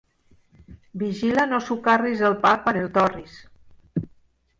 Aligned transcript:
Vigila 1.01 1.43
no 1.51 1.59
socarris 1.65 2.23
el 2.31 2.37
pa, 2.47 2.53
quan 2.63 2.81
el 2.81 2.89
torris! 2.97 3.37